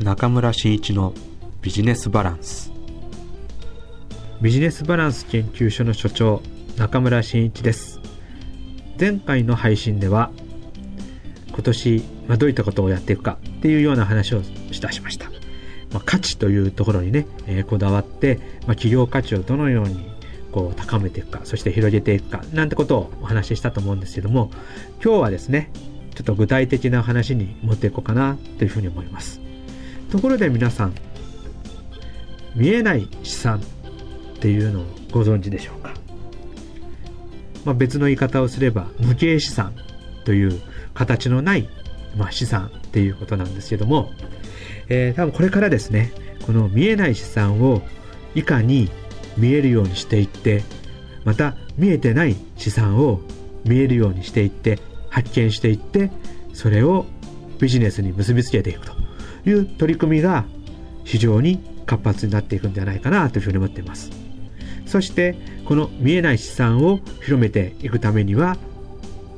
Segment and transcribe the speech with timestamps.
[0.00, 1.12] 中村真一の
[1.60, 2.70] ビジネスバランス。
[4.40, 6.40] ビジネスバランス研究所の所長
[6.76, 8.00] 中村真一です。
[8.98, 10.30] 前回の配信では
[11.48, 14.40] 今年、まあ、どういったことをやっていくかっていうような話を
[14.70, 15.30] いたしました、
[15.92, 20.08] まあ、価値というところにね、えー、こだわって、まあ、企業価値をどのように
[20.52, 24.50] こう高めていくかそして広げていくかなんてことをお話ししたと思うんですけども
[25.02, 25.70] 今日はですね
[26.14, 29.47] ちょっと具体的な話に持っていこうかなというふうに思います。
[30.10, 30.94] ところで皆さん
[32.54, 35.94] 見えない資産っていうのをご存知でしょうか、
[37.64, 39.74] まあ、別の言い方をすれば無形資産
[40.24, 40.60] という
[40.94, 41.68] 形のない、
[42.16, 44.10] まあ、資産っていうことなんですけども、
[44.88, 46.12] えー、多分これからですね
[46.46, 47.82] この見えない資産を
[48.34, 48.90] いかに
[49.36, 50.62] 見えるようにしていって
[51.24, 53.20] また見えてない資産を
[53.64, 54.78] 見えるようにしていって
[55.10, 56.10] 発見していって
[56.54, 57.06] それを
[57.60, 59.07] ビジネスに結びつけていくと。
[59.48, 60.44] いう取り組みが
[61.04, 64.10] 非常に活発になっていくんじゃないかなというふうに思っています。
[64.88, 68.56] そしてこの見えない資産を広めていくためには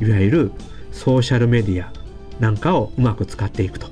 [0.00, 0.52] いわゆる
[0.90, 1.92] ソーシャルメディア
[2.40, 3.88] なんかをうまく使っていくと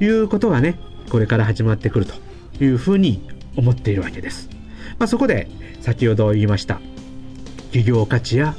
[0.00, 0.78] いうことがね
[1.10, 2.14] これから始まってくると
[2.62, 4.48] いうふうに思っているわけです、
[4.98, 5.48] まあ、そこで
[5.80, 6.80] 先ほど言いました
[7.66, 8.54] 企業価値や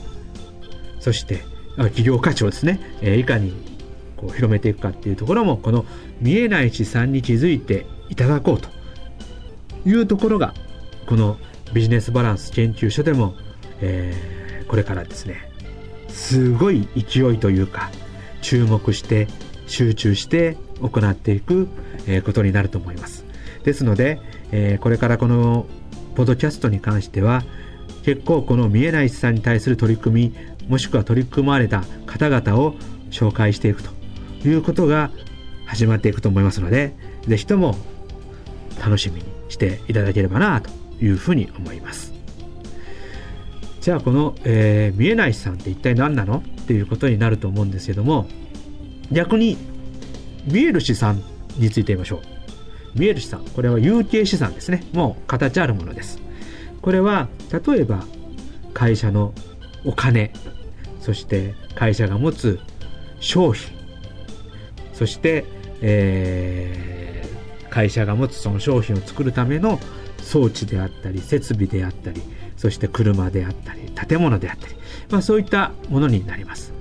[0.99, 1.43] そして
[1.77, 3.72] 企業価値をですね、えいかに
[4.23, 5.85] こう広めていくかっていうところもこの
[6.21, 8.69] 見えない資産に気づいていただこうと
[9.85, 10.53] いうところが
[11.05, 11.37] この
[11.73, 13.35] ビジネスバランス研究所でも、
[13.81, 15.49] えー、これからですね
[16.07, 17.91] すごい勢いというか
[18.41, 19.27] 注目して
[19.67, 21.67] 集中して行っていく、
[22.25, 23.23] ことになると思います。
[23.63, 24.19] ですので、
[24.51, 25.65] えー、これからこの
[26.15, 27.43] ポッドキャストに関しては
[28.03, 32.75] 結構この見えない資産に対する取り組みもしくは取り組まれた方々を
[33.09, 34.02] 紹介していくと。
[34.47, 35.11] いうことが
[35.65, 36.93] 始まっていくと思いますので
[37.27, 37.75] 是非とも
[38.83, 40.69] 楽しみにしていただければなと
[40.99, 42.13] いうふうに思います。
[43.81, 46.37] じゃあこの、えー、見えない資産って一体何なの？
[46.37, 48.27] っていうことになると思うんですけども
[49.11, 49.57] 逆に
[50.45, 51.21] 見える資産
[51.57, 52.21] について言いましょ
[52.95, 52.99] う。
[52.99, 54.85] 見える資産これは有形資産ですね。
[54.93, 56.19] もう形あるものです。
[56.81, 58.05] これは例えば
[58.73, 59.33] 会社の
[59.85, 60.31] お金
[61.01, 62.59] そして会社が持つ
[63.19, 63.82] 商品。
[65.03, 65.43] そして、
[65.81, 69.77] えー、会社が持つその商品を作るための
[70.21, 72.21] 装置であったり設備であったり
[72.55, 74.75] そして車であったり建物であったり、
[75.09, 76.71] まあ、そういったものになります。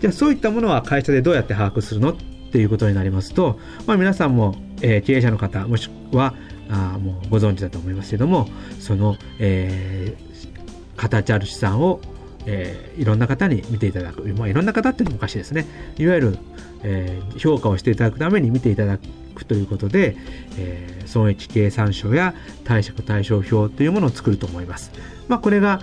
[0.00, 2.16] じゃあそういったものは会社でどうやって把握するのっ
[2.52, 6.34] ていうことになりますと、まあ、皆さんも、えー、経営者の方もしくは
[6.70, 8.46] あもうご存知だと思いますけども
[8.78, 12.00] その、えー、形ある資産を、
[12.46, 15.66] えー、いろんな方に見ていただく、まあ、いろんな方っていうのもおかしいですね
[15.98, 16.38] いわゆる、
[16.82, 18.98] えー、評価をしていただくために見ていただ
[19.34, 20.16] くということで、
[20.58, 24.92] えー、損益計算書や貸借対照表というものを作ると思います。
[25.28, 25.80] まあ、これが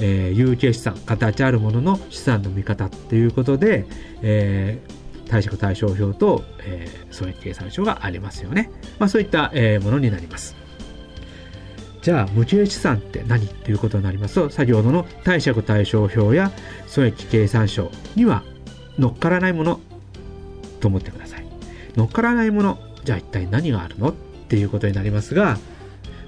[0.00, 3.86] えー、有形資産形あるものの資産の見方ということで、
[4.22, 8.70] えー、貸借対照表と、えー、損益計算書がありますよね。
[8.98, 10.56] まあ、そういった、えー、ものになります。
[12.00, 16.52] じゃあ、無形資産って何ということになりますと、先ほどの貸借対照表や
[16.86, 18.44] 損益計算書には
[18.98, 19.80] 乗っからないもの
[20.80, 21.46] と思ってください。
[21.96, 24.14] 乗っからないもの、じゃあ一体何があるのっ
[24.48, 25.58] ていうことになりますが、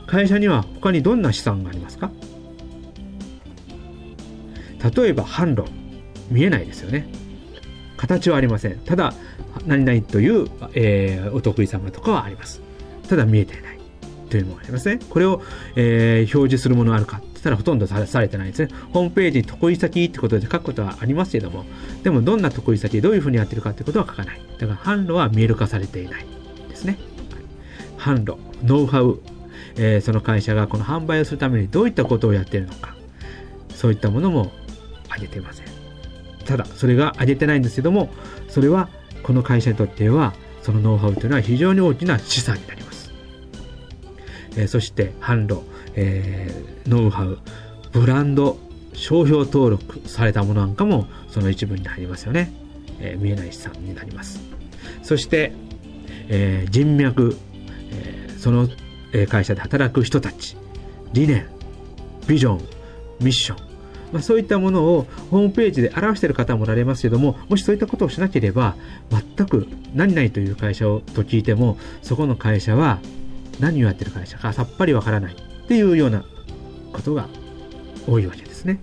[0.07, 2.11] 会社には他にどんな資産がありますか？
[4.97, 5.71] 例えば販路、
[6.31, 7.07] 見えないですよね。
[7.97, 8.79] 形はありません。
[8.79, 9.15] ただ、
[9.67, 12.61] 何々という、えー、お得意様とかはあります。
[13.09, 13.80] ただ見えていない。
[14.31, 14.99] というのがありますね。
[15.11, 15.43] これを、
[15.77, 18.69] えー、表示するものあるかって言ったらほとんどされてないですね。
[18.93, 21.67] ホームページに得意先ってことで書くことはありますけども、
[22.03, 24.41] でもどんな得意先、どういうふうにやってるかってことは書かない。
[24.59, 26.25] だから販路は見える化されていない
[26.69, 26.99] ですね。
[27.99, 29.19] 販路、ノウハウ、
[29.77, 32.95] えー、その会社がこの販売をするためにどういったことをやってるのか、
[33.75, 34.53] そういったものも
[35.09, 35.67] 挙げていません。
[36.47, 38.09] ただそれが上げてないんですけども
[38.49, 38.89] それは
[39.23, 42.90] この会社にとってはそのノウハウというのは非常に大きな資産になります、
[44.57, 45.63] えー、そして販路、
[45.95, 47.39] えー、ノウハウ
[47.93, 48.59] ブランド
[48.93, 52.53] 商標登録されたものなんかもその一部に入りますよね、
[53.01, 54.41] えー、見えない資産になります。
[55.03, 55.53] そして、
[56.29, 57.37] えー、人脈、
[57.93, 58.69] えー、その
[59.29, 60.57] 会社で働く人たち
[61.13, 61.47] 理念
[62.27, 62.59] ビジョン
[63.21, 63.71] ミッション。
[64.13, 68.75] まあ、そういったものをホームページで表している方もおられますけども、もしそういったことをしなければ、
[69.37, 72.99] 全く何々という会社をと聞いても、そこの会社は
[73.61, 75.37] 何をやってる会社かさっぱりわからないっ
[75.69, 76.25] ていうような
[76.93, 77.29] ことが
[78.09, 78.81] 多いわけですね。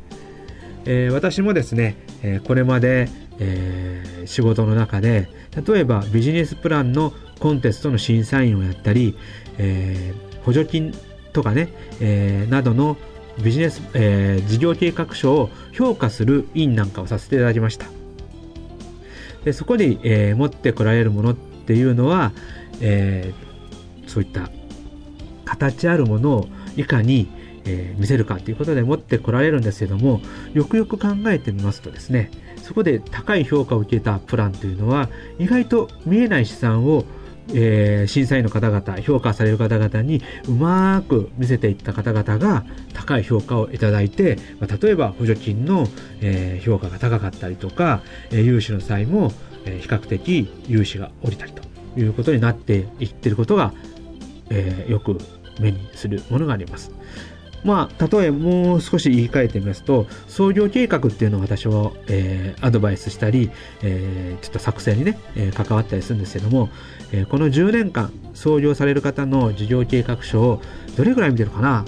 [0.86, 3.10] えー、私もですね、えー、これまで、
[3.40, 5.28] えー、仕事の中で、
[5.68, 9.18] 例えばビジネスプランのコンテストの審査員をやったり、
[9.58, 10.94] えー、補助金
[11.34, 11.70] とかね、
[12.00, 12.98] えー、などの
[13.44, 17.86] ビジネス、えー、事業計画書を評価する委員なんかをさせていただきました。
[19.44, 22.32] でそこで、えー、持ってこられるものっていうのは、
[22.82, 24.50] えー、そういった
[25.58, 27.28] 形あるものをいかに、
[27.66, 30.22] えー、見せるかということで持ってこられるんですけども
[30.54, 32.32] よくよく考えてみますとですね
[32.62, 35.10] そこで高い評価を受けたプランというのは
[35.40, 37.06] 意外と見えない資産を
[37.54, 45.88] えー、審査員の方々、評価される方々にうまく見せていった方々が高い評価をいただいて、まあ、例えば補助金の、
[46.22, 48.02] えー、評価が高かったりとか、
[48.32, 49.32] えー、融資の際も、
[49.66, 51.62] え比較的融資が下りたりと
[52.00, 53.74] いうことになっていってることが、
[54.50, 55.18] えよく
[55.60, 56.92] 目にするものがあります。
[57.64, 63.50] まあ、例えもう少し言い換えてみますと、創業計画っていうのを私は、えー、アドバイスしたり、
[63.82, 66.70] えー、ちょっと作成にね、えー、関わったりするんですけども、
[67.12, 70.62] えこの10年間、創業される方の事業計画書を
[70.96, 71.86] どれぐらい見てるかな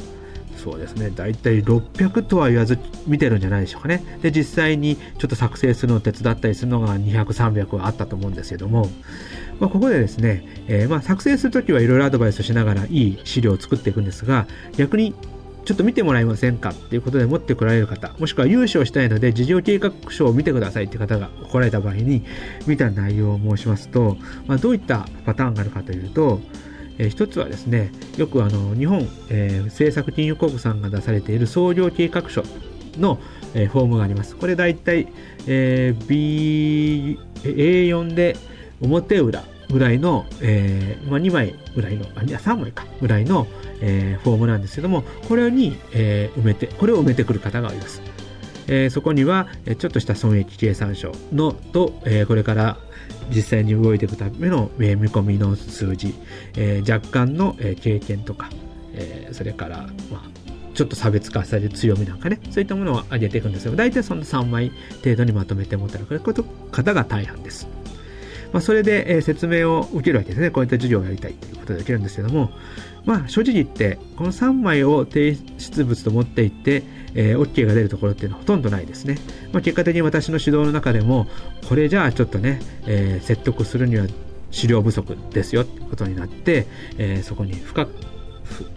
[0.60, 2.78] そうですね、大体600とは言わず
[3.08, 4.04] 見てるんじゃないでしょうかね。
[4.22, 8.90] で、実際にちょっと作成するのを手伝ったりするのが200、300はあったと思うんですけども、
[9.62, 15.14] まあ、ここでですね、えー、まあ作成するときはいろいろアドバイスしながらいい資料を作っていくんですが、逆に
[15.64, 22.26] ちょっと見てもらえませんかっていうことで持ってこられる方、もしくは融資をしたいので事業計画書を見てくださいっていう方が来られた場合に、
[22.68, 26.42] 見た内容を申しますと、まあ、どういったパターンがあるかというと、
[27.00, 32.44] えー、一つはですね、よくあの日本、えー、政策金融国さんが出されている創業計画書
[32.98, 33.20] の、
[33.56, 34.36] えー、フォームがあります。
[34.36, 35.08] これ大体、
[35.48, 38.38] えー、B、A4 で
[38.82, 43.48] 表裏ぐらいの、えーまあ、2枚ぐらいの、あ、3枚か、ぐらいの、
[43.82, 48.02] えー、フォームなんですけども、これに、えー、埋めて、これを埋めてくる方がいます。
[48.72, 49.48] えー、そこには、
[49.80, 52.78] ちょっとした損益計算書のと、えー、これから
[53.30, 56.14] 実際に動いていくための、見込みの数字、
[56.56, 58.50] えー、若干の、経験とか、
[58.94, 59.78] えー、それから、
[60.12, 60.40] まあ、
[60.76, 63.76] ちょっと差別化される強みなんかね、そういったものを上げていくんですよ。
[63.76, 64.72] 大体その3枚
[65.04, 66.06] 程度にまとめて持ってる
[66.72, 67.68] 方が大半です。
[68.54, 70.52] まあ、それで、説明を受けるわけですね。
[70.52, 72.52] こういった授業をやりたいということで受けるんですけども、
[73.10, 76.84] まあ、正直言って、この3枚を提出物と持っていって、
[77.16, 79.18] えー、OK が出るところっていうのはほとんどないですね。
[79.52, 81.26] まあ、結果的に私の指導の中でも、
[81.68, 84.06] これじゃあちょっとね、えー、説得するには
[84.52, 86.68] 資料不足ですよってことになって、
[87.00, 87.96] えー、そこに深く、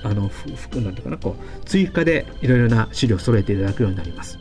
[0.02, 4.38] あの、ふ、なんていうかな、こう、追加でいろいろな資料を揃えていただくようになります。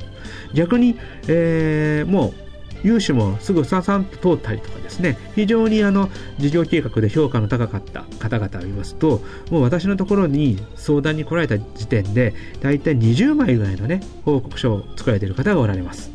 [0.54, 0.96] 逆に、
[1.28, 2.51] えー、もう
[2.84, 16.12] 融資もすぐささんと通ったりとかですね、非常にあの事業計画で評価の高かった方々を見ますと、もう私のところに相談に来られた時点で、だいたい20枚ぐらいのね、報告書を作られている方がおられます。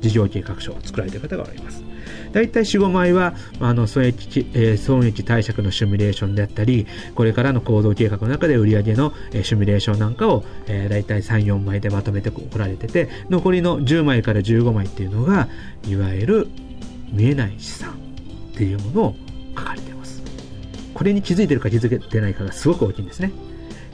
[0.00, 1.82] 事業計画書を作られている方がおられます。
[2.34, 15.48] 大体4、5枚は、あの損益、えー、損益貸借のシミュレーションであったり、これからの行動計画の中で売上の、えー、シミュレーションなんかを、えー、大体3、4枚でまとめてこられてて、残りの10枚から15枚っていうのが、
[15.86, 16.48] いわゆる
[17.12, 19.16] 見えない資産っていうものを
[19.56, 20.20] 書かれてます。
[20.92, 23.30] これに気づいてるか気づけてないかがすごく大きいんですね。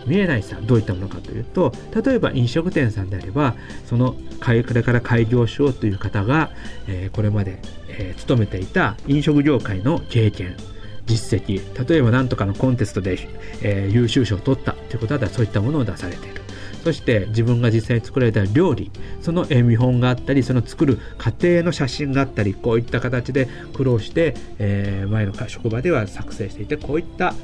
[0.07, 1.73] 見えない資産どういったものかというと
[2.03, 3.55] 例えば飲食店さんであれば
[3.85, 6.51] そのこれから開業しようという方が、
[6.89, 7.61] えー、これまで、
[8.01, 10.57] えー、勤めていた飲食業界の経験
[11.07, 13.29] 実績例えば何とかのコンテストで、
[13.63, 16.41] えー、優秀賞を取ったということだったらそういったものを出されている。
[16.83, 18.91] そして自分が実際に作られた料理
[19.21, 27.35] その見本があったりその作る過程の写真があったりこういった形で苦労して、えー、前の職場では作成していてこういった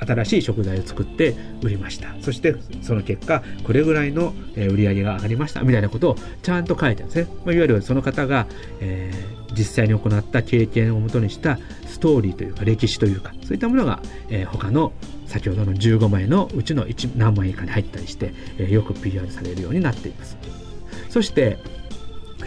[0.00, 2.14] 新しい食材を作って売りました。
[2.20, 5.62] そしてその結果これぐらいの売り上げが上がりました。
[5.62, 8.46] みたいなことをちゃんと書いてるんですね、ま、いわゆるその方が、
[8.80, 14.92] えー、実際に行った経験をもとにしたストーリーというか歴史というかそういったものが、えー、他の
[15.26, 20.36] 先ほどの15枚のうちの1何枚以下に入ったりして、えー、よく PR されるようになっています。
[21.10, 21.58] そして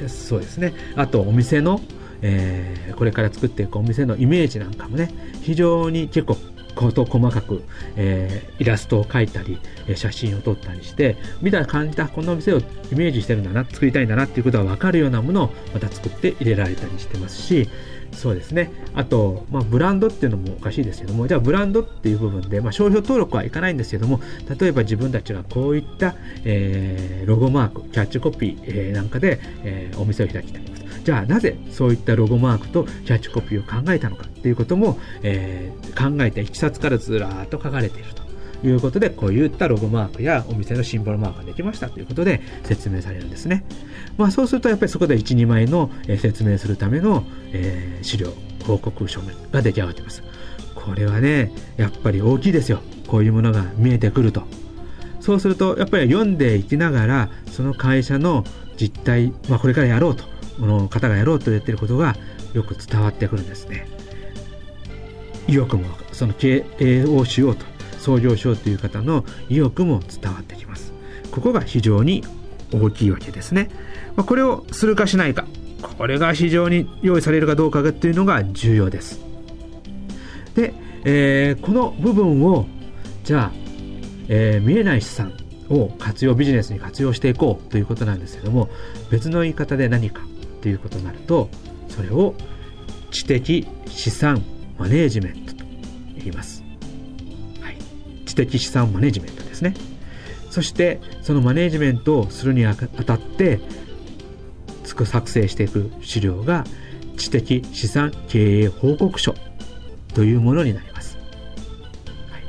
[0.07, 0.73] そうですね。
[0.95, 1.81] あとお店の
[2.21, 6.37] えー、これから作っていくお店のイメージなんかもね非常に結構
[6.75, 7.63] こと細かく、
[7.95, 12.63] えー、イラストを描いたり、え写真を撮ったりして、見た感じたこの店をイ
[12.95, 17.69] メージしてるんだな、作りたいんだなっていうことがわかるようなものをまた作って入れられたりしてますし、
[18.13, 18.71] そうですね。
[18.93, 24.19] あと、まあ、ブランドっていうのもおかしいですけども、じゃあブランドっていう部分で、まあ、商標登録はいかないんですけども、
[24.59, 30.80] 例えば自分たちがこういった、えー、ロゴマーク、キャッチコピー、えー、なんかで、えー、お店を開きたい。
[31.03, 38.21] じゃあなぜそういったロゴマークとキャッチコピーを考えたのかっていうことも、えー、考えたいきさつからずらーっと書かれていると。
[38.63, 43.63] いうことで、こういったロゴマークやお店のシンボルマークができましたということで説明されるんですね。
[44.19, 45.89] まあそうするとやっぱりそこで1、2枚の
[46.19, 48.31] 説明するための、えー、資料、
[48.67, 49.19] 報告書
[49.51, 50.21] が出来上がっています。
[50.85, 54.43] これはねやっぱり大きいですよこういうものが見えてくると
[55.19, 58.43] そうするとやっぱり読んでいきながらその会社の
[58.77, 60.23] 実態、まあ、これからやろうと
[60.61, 62.15] この方がやろうと言ってることが
[62.53, 63.87] よく伝わってくるんですね。
[65.47, 67.65] 意欲もその経営をしようと
[67.97, 70.93] 創業しようという方の意欲も伝わってきます。
[71.31, 72.23] ここが非常に
[72.71, 73.69] 大きいわけですね、
[74.15, 75.45] まあ、これをするかしないか
[75.97, 79.19] これが非常に用意されるかどうかっていうのが重要です。
[80.55, 80.73] で、
[81.05, 82.67] えー、この部分を
[83.23, 83.51] じゃあ、
[84.27, 85.33] えー、見えない資産
[85.69, 88.69] を活用ビジネスに活用していこうということなんですけども
[89.09, 90.21] 別の言い方で何か
[90.61, 91.49] ということになると
[91.89, 92.35] それを
[93.11, 94.41] 知的資産
[94.77, 95.65] マネジメントと
[96.15, 96.63] 言います、
[97.61, 97.77] はい、
[98.25, 99.73] 知的資産マネジメントですね。
[100.49, 103.59] そしてそのマネジメントをするにあたって
[104.83, 106.65] 作成していく資料が
[107.17, 109.33] 知的資産経営報告書
[110.13, 111.17] というものになります、
[112.29, 112.43] はい、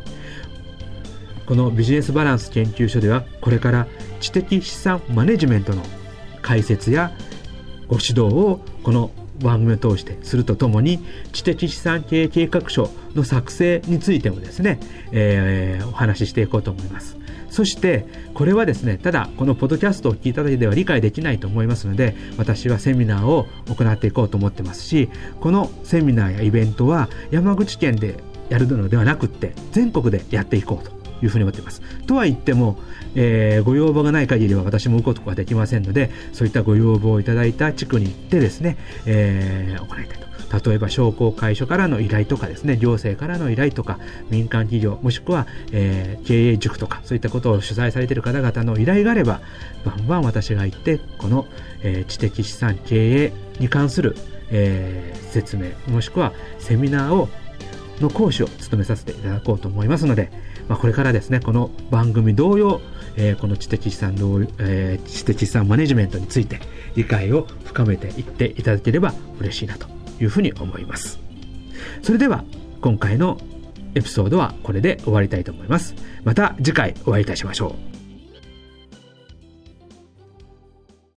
[1.46, 3.86] このビジネスバランス研究所ではこれから
[4.20, 5.82] 知的資産マネジメントの
[6.42, 7.12] 解説や
[7.92, 9.10] ご指導をこの
[9.42, 10.98] 番組を通してするとともに
[11.32, 14.80] 知的資産経営計画書の作成についてもですね、
[15.10, 17.18] えー、お話ししていこうと思います。
[17.50, 25.10] そしてこれはですねただこのポッドキャストを聞いただけでは理解できないと思いますので私はセミナーを行っていこうと思ってますし
[25.42, 28.16] このセミナーやイベントは山口県で
[28.48, 31.01] やるのではなくって全国でやっていこうと。
[31.22, 31.82] いうふうに思っています。
[32.06, 32.78] とは言っても、
[33.14, 38.76] えー、ご要望がない限りは私も動くことができませんのでそういったご要望をいただいた地区に行ってですね、
[39.06, 40.32] えー、行いたいと
[40.68, 43.98] 例えば商工会所からの依頼とかですね、行政からの依頼とか、
[44.28, 49.40] 民間企業、もしくは、えー、経営塾とか、そういったことを主催されている方々の依頼があれば、
[49.84, 51.46] バンバン私が行って、この、
[51.82, 54.14] えー、知的資産経営に関する、
[54.50, 57.30] えー、説明、もしくはセミナーを
[58.02, 60.30] の講師を務めさせていただこうと思いますので、
[60.68, 62.80] まあ、これからですね、この番組同様、
[63.16, 66.60] えー、この知的資産の、えー、知的資産マネジメントについて
[66.94, 69.86] 理解を深めていっていただければ嬉しいなと
[70.20, 71.18] いうふうに思います。
[72.02, 72.44] それでは
[72.80, 73.38] 今回の
[73.94, 75.94] エピソードはこれで終わりたいと思います。
[76.24, 77.91] また次回お会いいたしましょう。